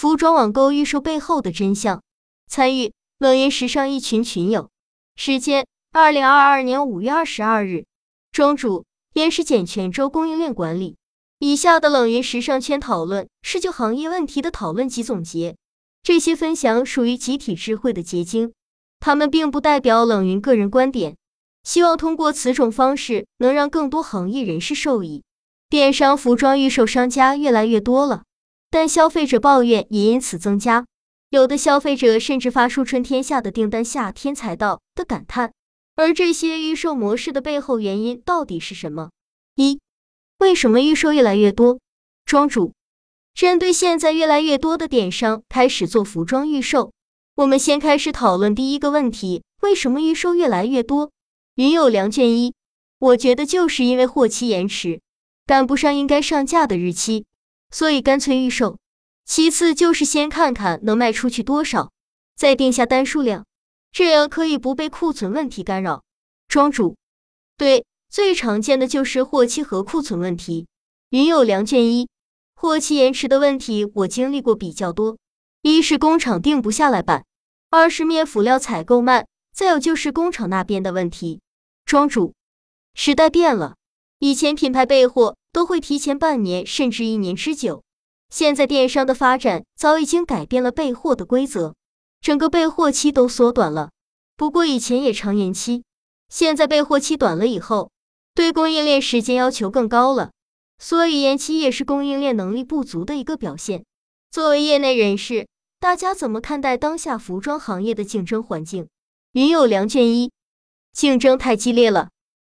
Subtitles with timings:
[0.00, 2.02] 服装网购预售背后的真相。
[2.48, 4.70] 参与冷云时尚一群群友。
[5.14, 7.84] 时间：二零二二年五月二十二日。
[8.32, 10.96] 庄主：严实简泉州供应链管理。
[11.40, 15.54] 以下的冷云时尚圈讨论是就行业问题的讨论及总结，
[16.02, 18.54] 这些分享属于集体智慧的结晶，
[19.00, 21.14] 他们并不代表冷云个人观点。
[21.62, 25.24] 希望通过此种方式，能让更多行业人士受益。
[25.68, 28.22] 电商服装预售商家越来越多了，
[28.70, 30.86] 但消费者抱怨也因此增加。
[31.30, 35.52] 有的消费者甚至发出“春天下的订单，夏天才到”的感叹。
[35.96, 39.10] 而这些预售模式的背后原因到底是什么？
[39.56, 39.78] 一、
[40.38, 41.78] 为什么预售越来越多？
[42.24, 42.72] 庄主，
[43.34, 46.92] 针对现在越来越多的电商开始做服装预售，
[47.34, 51.10] 我们先开始讨论第一个问题：为什么预售越来越多？
[51.56, 52.54] 云有良卷一，
[52.98, 55.00] 我觉得就是因为货期延迟，
[55.46, 57.26] 赶不上应该上架的日期，
[57.70, 58.78] 所以干脆预售。
[59.24, 61.92] 其次就是先看看能卖出去多少，
[62.36, 63.46] 再定下单数量，
[63.92, 66.02] 这样可以不被库存问题干扰。
[66.48, 66.96] 庄主，
[67.56, 70.66] 对，最常见的就是货期和库存问题。
[71.10, 72.08] 云有良卷一，
[72.54, 75.16] 货期延迟的问题我经历过比较多，
[75.62, 77.24] 一是工厂定不下来版，
[77.70, 79.26] 二是面辅料采购慢。
[79.52, 81.40] 再有就是工厂那边的问题，
[81.84, 82.34] 庄主，
[82.94, 83.76] 时代变了，
[84.20, 87.82] 以前品牌备货都会提前半年甚至一年之久，
[88.28, 91.74] 现在电商的发展早已经改变了备货的规则，
[92.20, 93.88] 整个备货期都缩短了。
[94.36, 95.84] 不过以前也常延期，
[96.28, 97.90] 现在备货期短了以后，
[98.34, 100.32] 对供应链时间要求更高了，
[100.78, 103.86] 所以延期也是供应链能力不足的一个表现。
[104.30, 108.86] 作为业内人士，大家怎么看待当下服装行业的竞争环境？
[109.32, 110.30] 云有良卷一，
[110.92, 112.10] 竞争太激烈了，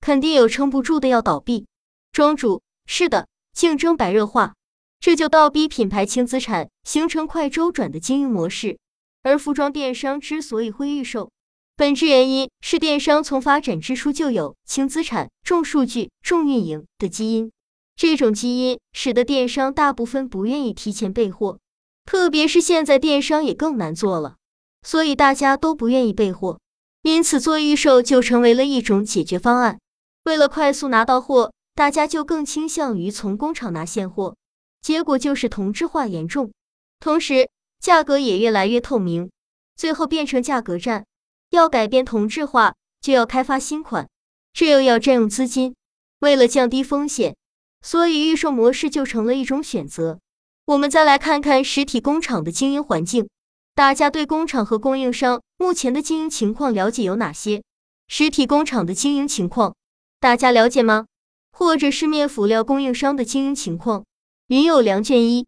[0.03, 1.65] 肯定有撑不住的要倒闭。
[2.11, 4.53] 庄主，是的，竞争白热化，
[4.99, 8.77] 这就倒逼品牌轻资产，形成快周转的经营模式。
[9.21, 11.31] 而服装电商之所以会预售，
[11.77, 17.49] 本质原因是电商从发展之初就有轻资产、重数据、重运营的基因，
[17.95, 21.59] 这种基因使得电商大部分不愿意提前备货，
[22.03, 24.35] 特别是现在电商也更难做了，
[24.81, 26.59] 所以大家都不愿意备货。
[27.03, 29.79] 因此，做预售就成为了一种解决方案。
[30.23, 34.35] 为了快速拿到货，大家就更倾向于从工厂拿现货，
[34.81, 36.51] 结果就是同质化严重，
[36.99, 39.29] 同时价格也越来越透明，
[39.75, 41.05] 最后变成价格战。
[41.49, 44.09] 要改变同质化，就要开发新款，
[44.53, 45.75] 这又要占用资金。
[46.19, 47.35] 为了降低风险，
[47.81, 50.19] 所以预售模式就成了一种选择。
[50.65, 53.27] 我们再来看看实体工厂的经营环境。
[53.75, 57.61] 大家对工厂和供应商目前的经营情况了解有哪些？
[58.07, 59.75] 实体工厂的经营情况，
[60.23, 61.07] 大家了解吗？
[61.51, 64.05] 或者是面辅料供应商的经营情况？
[64.47, 65.45] 云有良卷一，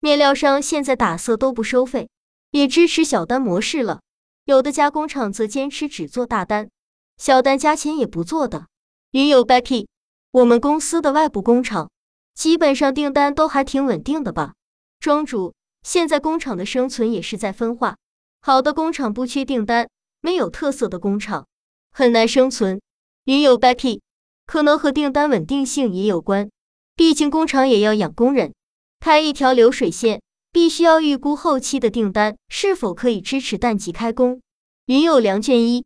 [0.00, 2.08] 面料商现在打色都不收费，
[2.52, 4.00] 也支持小单模式了。
[4.46, 6.70] 有的加工厂则坚持只做大单，
[7.18, 8.68] 小单加钱也不做的。
[9.10, 9.86] 云有 Becky，
[10.30, 11.90] 我们公司的外部工厂
[12.32, 14.54] 基本上订单都还挺稳定的吧？
[14.98, 15.52] 庄主。
[15.82, 17.98] 现在工厂的生存也是在分化，
[18.40, 19.90] 好的工厂不缺订单，
[20.22, 21.46] 没有特色的工厂
[21.92, 22.80] 很难生存。
[23.24, 24.00] 云有 Becky，
[24.46, 26.48] 可能和订单稳定性也有关，
[26.94, 28.54] 毕竟工厂也要养工人，
[29.00, 34.40] 开一条流水线，必须要预估后期的订单是否可以支持淡季开工。
[34.86, 35.84] 云有良卷一，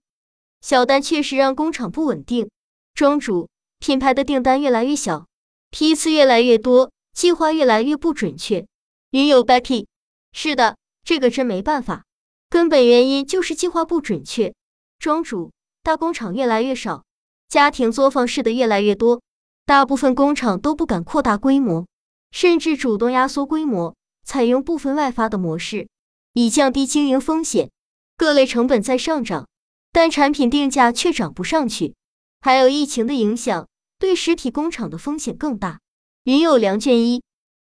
[0.60, 2.50] 小单确实让工厂不稳定。
[2.94, 5.26] 庄主，品牌的订单越来越小，
[5.70, 8.66] 批次越来越多，计划越来越不准确。
[9.12, 9.86] 云有 Becky。
[10.32, 12.04] 是的，这个真没办法，
[12.50, 14.54] 根本原因就是计划不准确。
[14.98, 15.50] 庄主，
[15.82, 17.02] 大工厂越来越少，
[17.50, 19.20] 家庭作坊式的越来越多，
[19.66, 21.84] 大部分工厂都不敢扩大规模，
[22.30, 25.88] 甚至主动压缩规模，采用部分外发的模式，
[26.34, 27.68] 以降低经营风险。
[28.16, 29.48] 各类成本在上涨，
[29.90, 31.96] 但产品定价却涨不上去。
[32.40, 33.66] 还有疫情的影响，
[33.98, 35.80] 对实体工厂的风险更大。
[36.22, 37.20] 云有良卷一，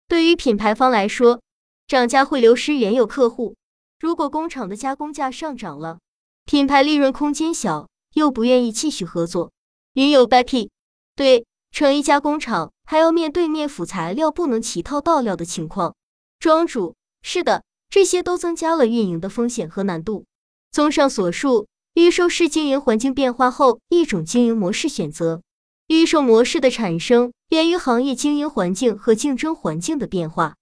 [0.07, 1.41] 对于品牌方来说。
[1.88, 3.55] 涨价会流失原有客户。
[3.99, 5.97] 如果工厂的加工价上涨了，
[6.46, 9.52] 品牌利润空间小，又不愿意继续合作。
[9.93, 10.69] 云有 Becky，
[11.16, 15.95] 对，成一家工厂还要面对面辅材料不能齐套到料的情况。
[16.40, 20.25] 庄主，是的，这些都增加了运营的风险和难度。
[20.72, 25.41] 综上所述，预售是经营环境变化后一种经营模式选择。
[25.87, 30.55] 预售模式的产生源于行业经营环境和竞争环境的变化。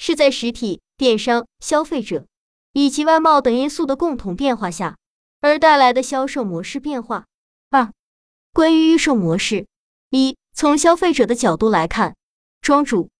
[0.00, 2.24] 是在实体电商、消费者
[2.72, 4.96] 以及外贸等因素的共同变化下
[5.40, 7.26] 而带来的销售模式变化。
[8.52, 9.66] 关于预售模式，
[10.10, 12.16] 一、从消费者的角度来看，
[12.60, 13.10] 庄主，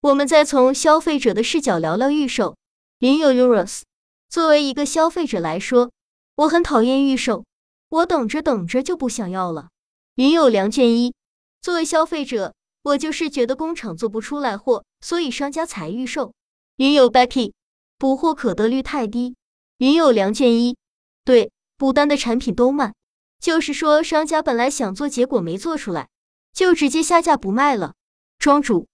[0.00, 2.56] 我们再从消费者的视角聊聊预售。
[2.98, 3.82] 云友 Urus，
[4.28, 5.90] 作为一个消费者来说，
[6.34, 7.44] 我很讨厌预售，
[7.88, 9.68] 我等着等着就不想要了。
[10.16, 11.14] 云友梁卷一，
[11.62, 16.34] 作为消费者，我就是觉得工厂做不出来货，所以商家才预售。
[16.76, 17.52] 云友 Becky，
[17.96, 19.36] 补货可得率太低。
[19.78, 20.76] 云友梁卷一，
[21.24, 22.94] 对，补单的产品都慢，
[23.40, 26.08] 就是说商家本来想做，结果没做出来，
[26.52, 27.94] 就直接下架不卖了。
[28.38, 28.86] 庄主，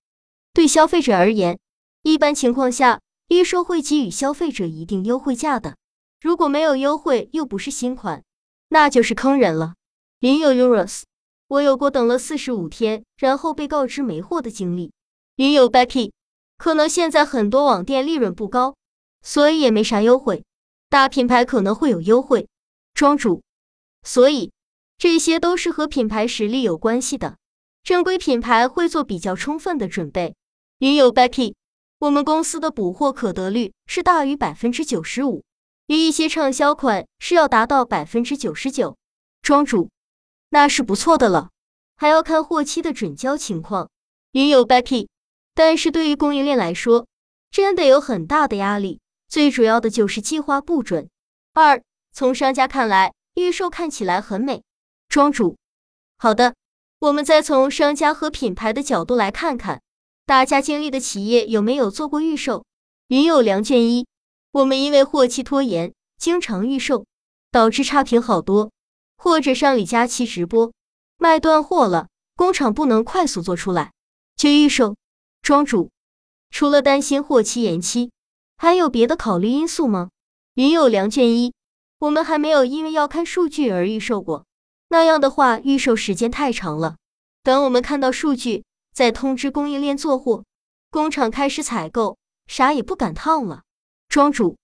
[0.54, 1.58] 对消费者而言，
[2.02, 3.00] 一般情况下。
[3.28, 5.76] 预售会给予消费者一定优惠价的，
[6.20, 8.22] 如果没有优惠又不是新款，
[8.68, 9.74] 那就是坑人了。
[10.20, 11.02] 云友 Urus，
[11.48, 14.92] 我有过等了四十五天，然后被告知没货的经历。
[15.38, 16.12] 云有 Becky，
[16.56, 18.76] 可能现在很多网店利润不高，
[19.22, 20.44] 所以也没啥优惠，
[20.88, 22.46] 大品牌可能会有优惠。
[22.94, 23.42] 庄主，
[24.06, 24.52] 所以
[24.96, 27.36] 这些都是和品牌实力有关系的，
[27.82, 30.34] 正规品牌会做比较充分的准备。
[30.78, 31.54] 云友 Becky。
[31.98, 35.42] 我们公司的补货可得率是大于百分之九十五，
[35.86, 38.98] 与一些畅销款是要达到百分之九十九。
[39.40, 39.88] 庄主，
[40.50, 41.48] 那是不错的了，
[41.96, 43.88] 还要看货期的准交情况。
[44.32, 45.08] 云友 Becky，
[45.54, 47.06] 但是对于供应链来说，
[47.50, 51.08] 真的有很大的压力，最主要的就是计划不准。
[51.54, 51.82] 二，
[52.12, 54.62] 从商家看来，预售看起来很美。
[55.10, 55.56] 庄主，
[56.16, 56.54] 好的，
[57.00, 59.82] 我们再从商家和品牌的角度来看看。
[60.24, 62.64] 大家经历的企业有没有做过预售？
[63.08, 64.06] 云友良卷一，
[64.52, 67.04] 我们因为货期拖延，经常预售，
[67.52, 68.70] 导致差评好多。
[69.18, 70.72] 或者上李佳琦直播
[71.18, 73.92] 卖断货了，工厂不能快速做出来，
[74.34, 74.96] 就预售。
[75.42, 75.90] 庄主，
[76.50, 78.10] 除了担心货期延期，
[78.56, 80.08] 还有别的考虑因素吗？
[80.54, 81.52] 云友良卷一，
[81.98, 84.44] 我们还没有因为要看数据而预售过，
[84.88, 86.96] 那样的话预售时间太长了。
[87.42, 88.64] 等我们看到数据。
[88.96, 90.44] 再通知供应链做货，
[90.90, 92.16] 工厂开始采购，
[92.46, 93.60] 啥也不敢烫了。
[94.08, 94.56] 庄主，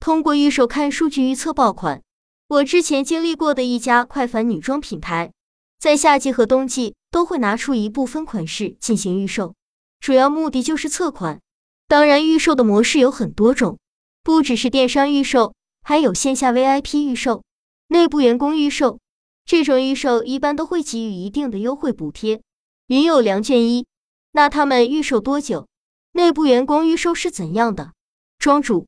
[0.00, 2.02] 通过预售看数据预测爆款。
[2.48, 5.30] 我之前经历过的一家快反女装品牌，
[5.78, 9.54] 在夏季和冬季都会拿出一部分款式进行预售，
[10.00, 11.40] 主要目的就是测款。
[11.86, 13.78] 当然，预售的模式有很多种，
[14.24, 15.54] 不只是电商预售，
[15.88, 17.44] 还有线下 VIP 预售、
[17.86, 18.98] 内部员工预售。
[19.46, 22.42] 这种预售一般都会给予一定的优惠补贴。
[22.88, 23.86] 云友梁卷一，
[24.32, 25.66] 那他们预售多久？
[26.12, 27.92] 内部员工预售是怎样的？
[28.38, 28.86] 庄主，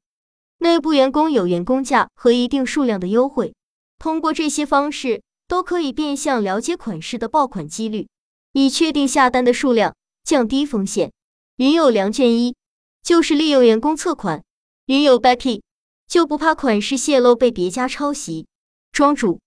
[0.58, 3.54] 内部员工有员工价和一定数量的优惠，
[3.98, 8.08] 通过这些方式都可以变相了解款式的爆款几率，
[8.52, 11.10] 以确定下单的数量，降低风险。
[11.56, 12.54] 云友梁卷一，
[13.02, 14.44] 就是利用员工测款。
[14.84, 15.62] 云友 Becky，
[16.10, 18.48] 就不怕款式泄露被别家抄袭？
[18.90, 19.40] 庄主，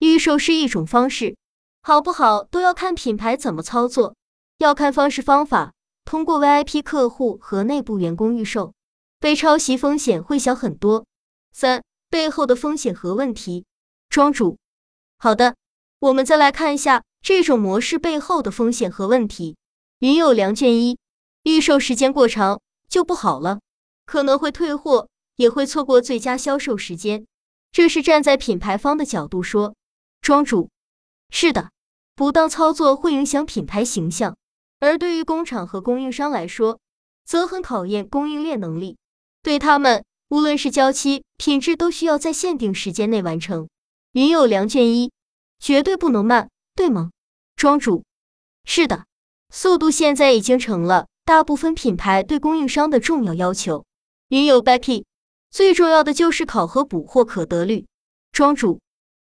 [0.00, 1.36] 预售是一种方式。
[1.82, 4.16] 好不好都要看品牌怎么操作，
[4.58, 5.72] 要看方式方法。
[6.04, 8.74] 通过 VIP 客户和内部员工预售，
[9.20, 11.06] 被抄袭风险会小很多。
[11.52, 13.64] 三背后的风险和问题，
[14.08, 14.58] 庄主，
[15.16, 15.54] 好的，
[16.00, 19.56] 我们再来看一下这种模式背后的风险和问题。
[20.00, 20.98] 云友梁卷一，
[21.44, 23.60] 预售时间过长就不好了，
[24.04, 25.08] 可能会退货，
[25.40, 27.26] 也会错过最佳销售时间。
[27.72, 29.74] 这是站在品牌方的角度说，
[30.20, 30.68] 庄主。
[31.30, 31.70] 是的，
[32.14, 34.36] 不当操作会影响品牌形象，
[34.80, 36.78] 而对于工厂和供应商来说，
[37.24, 38.98] 则很考验供应链能力。
[39.42, 43.66] 对他们，无论是交期、品质，都需要在限定时间内完成。
[44.12, 45.10] 云友梁卷一，
[45.58, 47.12] 绝对不能慢，对吗？
[47.56, 48.04] 庄主，
[48.64, 49.06] 是的，
[49.48, 53.86] 速度现在已经成了大部分品牌对供应商的重要要求。
[54.28, 55.04] 云友 Becky，
[55.50, 57.86] 最重要的就是考核补货可得率。
[58.32, 58.80] 庄主。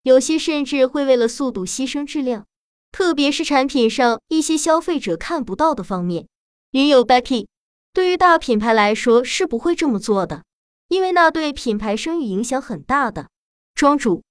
[0.02, 2.44] 有些甚至会为了速度牺牲质量，
[2.92, 6.28] 特别是产品上一些消费者看不到的方面。
[6.72, 7.46] 云友 Becky，
[7.94, 10.44] 对于大品牌来说是不会这么做的，
[10.88, 13.30] 因为那对品牌声誉影响很大的。
[13.74, 14.22] 庄主，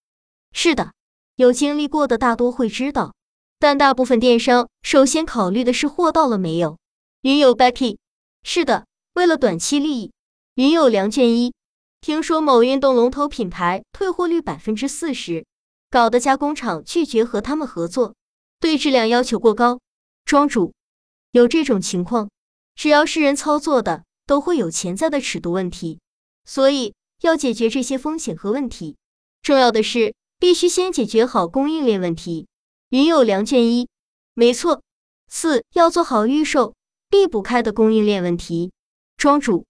[0.51, 0.93] 是的，
[1.37, 3.15] 有经历过的大多会知道，
[3.57, 6.77] 但大部分电商首先考虑的是货到了没有。
[7.21, 7.97] 云友 Becky，
[8.43, 8.85] 是的，
[9.15, 10.11] 为了短期利益。
[10.53, 11.51] 云友梁卷一，
[12.03, 15.45] 听说某运动龙头品牌退货率百分之四十。
[15.89, 18.13] 搞得加工厂拒绝和他们合作，
[18.59, 19.79] 对质量要求过高。
[20.25, 20.73] 庄主，
[21.31, 22.29] 有这种情况，
[22.75, 26.01] 只要是人操作的，都会有潜在的尺度问题，
[26.43, 28.97] 所以要解决这些风险和问题，
[29.41, 32.47] 重要的是必须先解决好供应链问题。
[32.89, 33.87] 云友梁卷一，
[34.33, 34.81] 没错。
[35.29, 36.75] 四要做好预售
[37.09, 38.73] 避不开的供应链问题。
[39.15, 39.65] 庄主，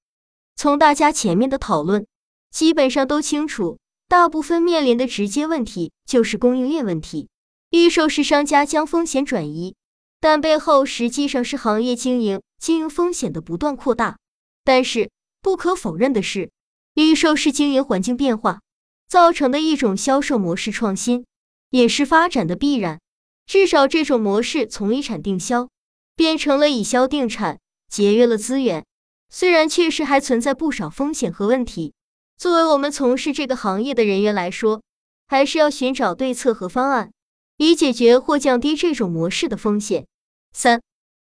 [0.56, 2.08] 从大家前面的讨论，
[2.54, 3.80] 基本上都清楚。
[4.08, 7.30] 大部分面临的直接问题就是供应链问题。
[7.72, 9.76] 预售是商家将风险转移，
[10.20, 14.18] 但背后实际上是行业经营经营风险的不断扩大。
[14.64, 15.10] 但是
[15.42, 16.52] 不可否认的是，
[16.94, 18.62] 预售是经营环境变化
[19.08, 21.26] 造成的一种销售模式创新，
[21.72, 23.00] 也是发展的必然。
[23.48, 25.70] 至少这种模式从一产定销
[26.16, 28.86] 变成了以销定产，节约了资源。
[29.32, 31.94] 虽然确实还存在不少风险和问题，
[32.38, 34.82] 作为我们从事这个行业的人员来说，
[35.28, 37.12] 还是要寻找对策和方案，
[37.58, 40.06] 以解决或降低这种模式的风险。
[40.52, 40.82] 三、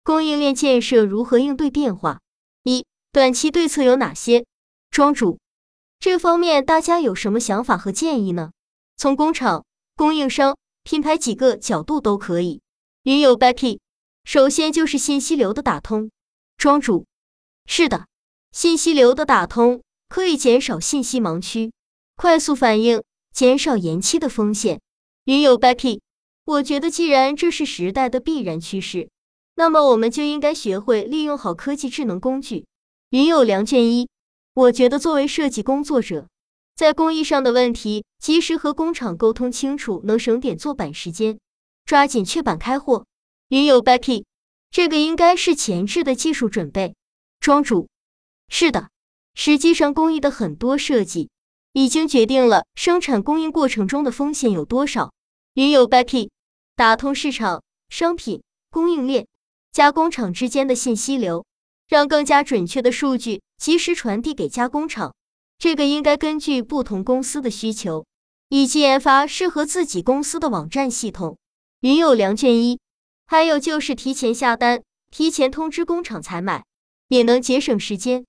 [0.02, 2.20] 供应链建设如何应对变化？
[2.62, 4.44] 一、短期对策有哪些？
[4.90, 5.38] 庄主，
[5.98, 8.52] 这方面大家有什么想法和建议呢？
[8.96, 9.64] 从工厂、
[9.96, 10.56] 供应商。
[10.86, 12.60] 品牌几个角度都可以。
[13.04, 13.78] 云友 Becky，
[14.24, 16.10] 首先就是信息流的打通。
[16.58, 17.06] 庄主，
[17.64, 18.06] 是的，
[18.52, 19.82] 信息流的打通
[20.14, 21.72] 可以减少信息盲区，
[22.14, 23.02] 快速反应，
[23.32, 24.80] 减少延期的风险。
[25.24, 26.02] 云友 Becky，
[26.44, 29.10] 我觉得既然这是时代的必然趋势，
[29.56, 32.64] 那么我们就应该学会利用好科技智能工具。
[33.10, 34.08] 云友梁卷一，
[34.54, 36.28] 我觉得作为设计工作者。
[36.76, 41.40] 在工艺上的问题，及时和工厂沟通清楚，能省点做板时间，
[41.84, 43.04] 抓紧确板开货。
[43.48, 44.22] 云友 Becky，
[44.70, 46.94] 这个应该是前置的技术准备。
[47.40, 47.88] 庄主，
[48.48, 48.90] 是的，
[49.34, 51.28] 实际上工艺的很多设计
[51.72, 55.12] 已经决定了生产供应过程中的风险有多少。
[55.54, 56.30] 云友 Becky，
[56.76, 59.26] 打通市场、商品、供应链、
[59.72, 61.44] 加工厂之间的信息流，
[61.88, 65.14] 让更加准确的数据及时传递给加工厂。
[65.58, 68.04] 这个应该根据不同公司的需求，
[68.48, 71.38] 以及研发适合自己公司的网站系统。
[71.80, 72.78] 云有良卷一，
[73.26, 76.64] 还有就是提前下单，提前通知工厂采买，
[77.08, 78.24] 也能节省时间。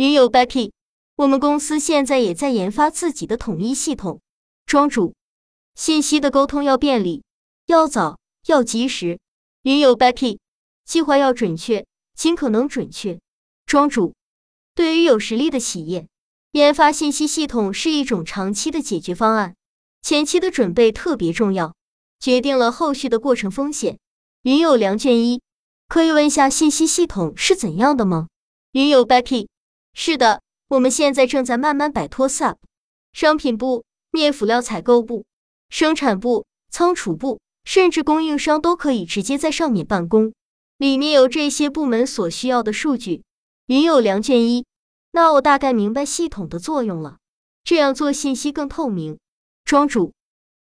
[0.00, 0.70] 云有 Becky，
[1.16, 4.22] 我们公司现在也在研发自己的统一系统。
[4.64, 5.12] 庄主，
[5.74, 7.22] 信息的沟通要便利，
[7.66, 9.20] 要早，要及时。
[9.64, 10.38] 云友 Becky，
[10.86, 13.20] 计划要准确，尽可能准确。
[13.66, 14.14] 庄主，
[14.74, 16.06] 对于有实力的企业。
[16.52, 19.54] 研发信息系统是一种长期的解决方案，
[20.00, 21.74] 前期的准备特别重要，
[22.18, 23.98] 决定了后续的过程风险。
[24.44, 25.42] 云友梁卷一，
[25.88, 28.28] 可以问下信息系统是怎样的吗？
[28.72, 29.48] 云友 Becky，
[29.92, 32.56] 是的，我们现在正在慢慢摆脱 SAP，
[33.12, 35.24] 商品部、面辅料采购部、
[35.68, 40.32] 生产部、仓储部，甚至供应商都可以直接在上面办公，
[40.78, 43.22] 里面有这些部门所需要的数据。
[43.66, 44.64] 云友梁卷一。
[45.12, 47.18] 那我大概明白系统的作用了，
[47.64, 49.18] 这样做信息更透明。
[49.64, 50.12] 庄主，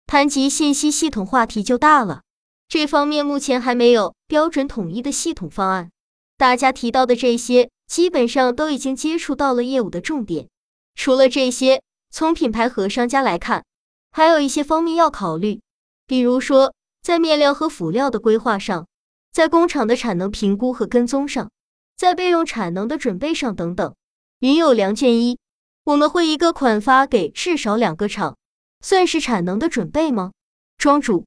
[0.05, 2.23] 谈及信息系统话题就大了，
[2.67, 5.89] 这方面目前还没有标准统一的系统方案。
[6.37, 10.47] 大家提到的这些，基本上都已经接触到了业务的重点。
[10.95, 13.65] 除了这些，从品牌和商家来看，
[14.11, 15.61] 还有一些方面要考虑，
[16.05, 18.87] 比如说在面料和辅料的规划上，
[19.31, 21.49] 在工厂的产能评估和跟踪上，
[21.97, 23.95] 在备用产能的准备上等等。
[24.39, 25.39] 云有良卷一，
[25.85, 28.37] 我们会一个款发给至少两个厂，
[28.81, 30.31] 算是产能的准备吗？
[30.77, 31.25] 庄主，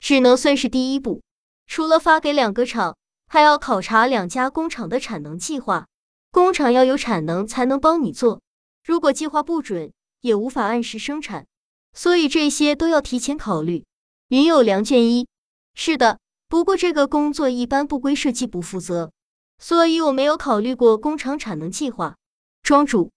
[0.00, 1.22] 只能算是第一步。
[1.66, 5.86] 除了发给两个厂，还要考察两家工厂的产能计划。
[6.30, 8.40] 工厂要有产能才能帮你做，
[8.84, 11.46] 如果计划不准，也无法按时生产。
[11.94, 13.84] 所以这些都要提前考虑。
[14.28, 15.26] 云有良卷一，
[15.74, 16.18] 是的，
[16.48, 19.10] 不过这个工作一般不归设计部负责，
[19.58, 22.16] 所以我没有考虑过工厂产能计划。
[22.62, 23.10] 庄主，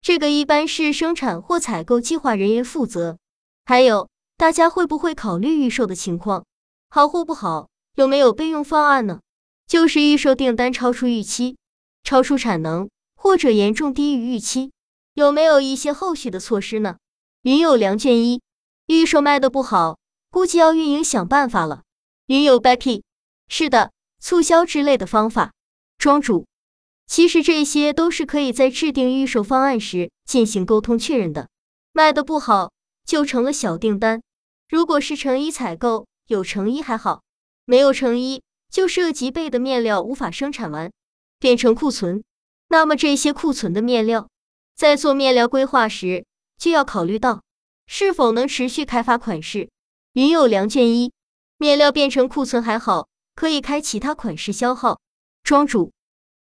[0.00, 3.18] 这个一般是生产或采购计划人员负责。
[3.64, 6.44] 还有，大家会不会考虑预售的情况，
[6.88, 7.68] 好或不好？
[7.94, 9.20] 有没有备用方案呢？
[9.66, 11.56] 就是预售订单超出预期，
[12.04, 14.70] 超出产能，或者严重低于预期，
[15.14, 16.98] 有没有一些后续的措施呢？
[17.42, 18.40] 云有良卷一，
[18.86, 19.98] 预售卖的不好，
[20.30, 21.82] 估计要运营想办法了。
[22.26, 23.02] 云有 Becky，
[23.48, 25.52] 是的，促销之类的方法。
[25.98, 26.46] 庄主。
[27.08, 31.48] 其实这些都是可以在制定预售方案时进行沟通确认的。
[31.92, 32.72] 卖的不好
[33.04, 34.20] 就成了小订单，
[34.68, 37.22] 如果是成衣采购，有成衣还好，
[37.64, 38.42] 没有成衣
[38.76, 40.92] 就涉及备的面料无法生产完，
[41.38, 42.22] 变成库存。
[42.68, 44.28] 那么这些库存的面料，
[44.74, 46.26] 在做面料规划时
[46.58, 47.42] 就要考虑到
[47.86, 49.70] 是否能持续开发款式。
[50.12, 51.10] 云有良卷一，
[51.56, 55.00] 面料变成库存还好，可以开其他款式消耗。
[55.42, 55.90] 庄主，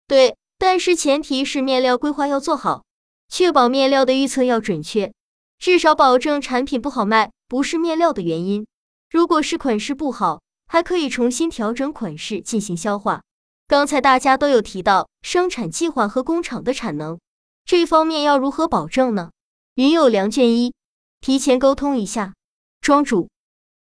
[0.07, 0.37] 对。
[0.57, 2.85] 但是前提是面料规划要做好，
[3.27, 5.11] 确保面料的预测要准确，
[5.59, 8.65] 至少保证产品不好卖不是面料的原因。
[9.09, 13.23] 如果是款式不好，还可以重新调整款式进行消化。
[13.67, 17.19] 刚才大家都有提到生产计划和工厂的产能，
[17.65, 19.31] 这方面要如何保证呢？
[19.75, 20.73] 云有良卷一，
[21.19, 22.35] 提前沟通一下。
[22.79, 23.27] 庄主，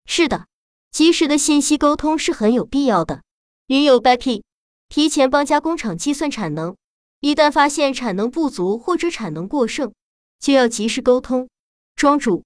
[0.05, 0.45] 是的，
[0.89, 3.21] 及时的信息沟通是很有必要的。
[3.65, 4.43] 云有 Becky。
[4.87, 6.77] 提前帮加工厂计算产能，
[7.19, 9.91] 一旦发现产能不足或者产能过剩，
[10.39, 11.49] 就要及时沟通。
[11.97, 12.45] 庄主，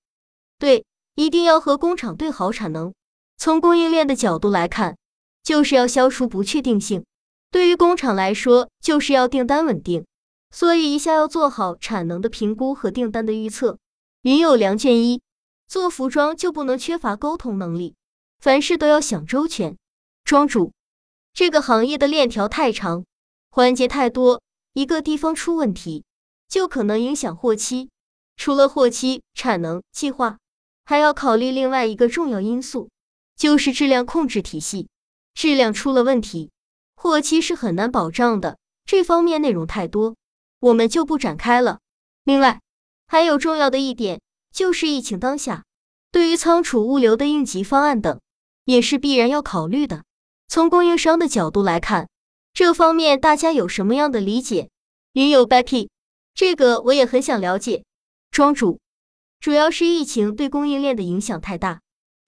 [0.58, 0.84] 对，
[1.14, 2.92] 一定要和工厂对好产能。
[3.44, 4.96] 从供应链的角度来看，
[5.42, 7.04] 就是要消除不确定性。
[7.50, 10.06] 对于工厂来说，就是要订单稳定，
[10.52, 13.80] 所以一下要做好产能的评估和订单的预测。
[14.22, 15.24] 云有良卷一，
[15.68, 17.96] 做服装就不能缺乏沟通能力，
[18.38, 19.76] 凡事都要想周全。
[20.24, 20.72] 庄主，
[21.34, 23.04] 这个行业的链条太长，
[23.50, 24.40] 环节太多，
[24.74, 26.04] 一个地方出问题，
[26.48, 27.90] 就可能影响货期。
[28.38, 30.38] 除了货期、产能计划，
[30.86, 32.88] 还要考虑另外一个重要因素，
[33.42, 34.88] 就是质量控制体系。
[35.34, 36.52] 质量出了问题。
[36.96, 40.16] 货期是很难保障的，这方面内容太多，
[40.60, 41.80] 我们就不展开了。
[42.24, 42.62] 另外，
[43.08, 44.22] 还有重要的一点，
[44.54, 45.64] 就是疫情当下，
[46.12, 48.22] 对于仓储物流的应急方案等，
[48.66, 50.04] 也是必然要考虑的。
[50.48, 52.08] 从供应商的角度来看，
[52.54, 54.70] 这方面大家有什么样的理解？
[55.14, 55.90] 云友 Becky，
[56.36, 57.84] 这个我也很想了解。
[58.30, 58.80] 庄主，
[59.40, 61.82] 主要是疫情对供应链的影响太大，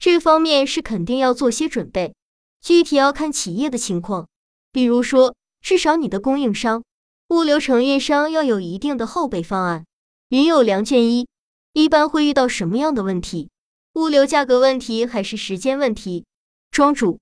[0.03, 2.13] 这方面是肯定要做些准备，
[2.59, 4.27] 具体要看企业的情况。
[4.69, 6.83] 比如说，至少你的供应商、
[7.29, 9.85] 物流承运商要有一定的后备方案。
[10.27, 11.25] 云有良卷一，
[11.71, 13.49] 一般会遇到什么样的问题？
[13.93, 16.25] 物流价格问题还是时间问题？
[16.69, 17.21] 庄主，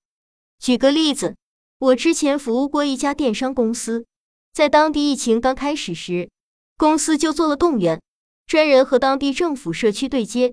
[0.58, 1.36] 举个例子，
[1.78, 4.06] 我之前服务过一家电商公司，
[4.52, 6.28] 在当地疫情刚开始时，
[6.76, 8.02] 公司就做了动员，
[8.44, 10.52] 专人和当地政府社区对接，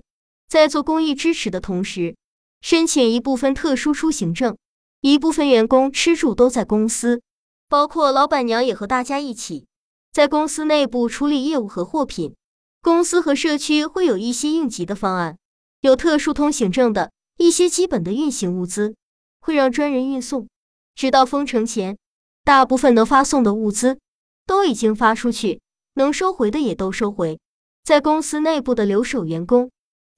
[0.50, 2.16] 在做公益支持的同时，
[2.60, 4.56] 申请一部分特殊出行证。
[5.00, 7.22] 一部分员工吃住都在公司，
[7.68, 9.66] 包括老板娘也和大家一起
[10.12, 12.34] 在公司内部处理业务和货品。
[12.82, 15.38] 公司和社区会有一些应急的方案，
[15.82, 18.96] 有特殊通行证的一些基本的运行物资
[19.40, 20.48] 会让专人运送，
[20.96, 21.96] 直到封城前，
[22.42, 24.00] 大部分能发送的物资
[24.44, 25.60] 都已经发出去，
[25.94, 27.38] 能收回的也都收回。
[27.84, 29.70] 在公司内部的留守员工，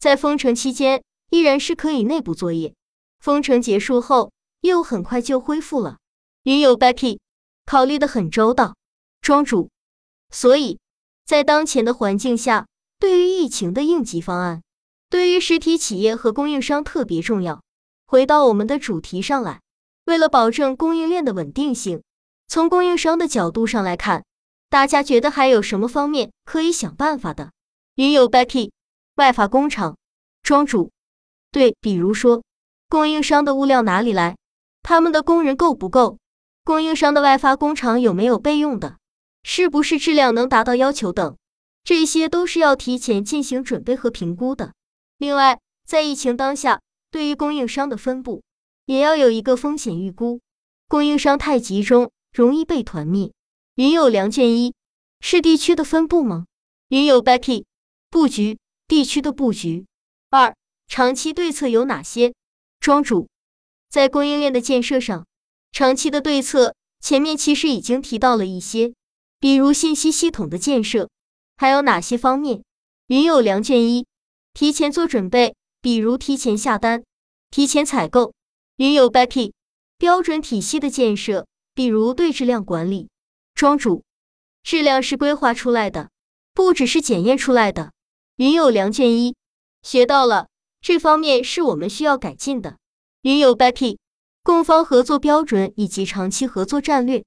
[0.03, 2.75] 在封城期间依然是可以内部作业，
[3.21, 4.33] 封城结束后。
[4.62, 5.99] 业务很快就恢复了，
[6.43, 7.21] 云友 Becky
[7.65, 8.75] 考虑的很周到，
[9.21, 9.71] 庄主。
[10.31, 10.81] 所以，
[11.25, 12.67] 在当前的环境下，
[12.99, 14.62] 对于疫情的应急方案，
[15.09, 17.62] 对于实体企业和供应商特别重要。
[18.05, 19.61] 回到我们的主题上来，
[20.07, 22.03] 为了保证供应链的稳定性，
[22.49, 24.25] 从供应商的角度上来看，
[24.69, 27.53] 大家觉得还有什么方面可以想办法的？
[27.95, 28.73] 云友 Becky
[29.16, 29.96] 外发工厂，
[30.42, 30.90] 庄主。
[31.51, 32.42] 对，比如说
[32.88, 34.37] 供应商的物料哪里来？
[34.83, 36.18] 他们的工人够不够？
[36.64, 38.96] 供应商的外发工厂有没有备用的？
[39.42, 41.37] 是不是质量能达到要求等？
[41.85, 44.72] 这些都是要提前进行准备和评估的。
[45.18, 48.42] 另外，在疫情当下，对于供应商的分布，
[48.87, 50.40] 也要有一个风险预估。
[50.88, 53.33] 供应商太集中，容易被团灭。
[53.75, 54.75] 云有良卷一，
[55.20, 56.46] 是地区的分布吗？
[56.88, 57.64] 云有 Becky，
[58.11, 58.59] 布局
[58.92, 59.87] 地区的布局。
[60.28, 60.55] 二，
[60.87, 62.35] 长期对策有哪些？
[62.78, 63.31] 庄主。
[63.88, 65.26] 在供应链的建设上，
[65.70, 68.92] 长期的对策前面其实已经提到了一些，
[69.40, 71.09] 比如信息系统的建设，
[71.57, 72.62] 还有哪些方面？
[73.07, 74.07] 云有良卷一，
[74.52, 77.02] 提前做准备，比如提前下单、
[77.50, 78.35] 提前采购。
[78.76, 79.55] 云有 Becky，
[79.96, 83.09] 标准体系的建设，比如对质量管理。
[83.55, 84.05] 庄主，
[84.62, 86.11] 质量是规划出来的，
[86.52, 87.90] 不只是检验出来的。
[88.37, 89.37] 云友梁建一，
[89.83, 90.49] 学到了，
[90.81, 92.79] 这方面是我们需要改进的。
[93.21, 93.99] 云友 Becky，
[94.42, 97.25] 供方合作标准以及长期合作战略。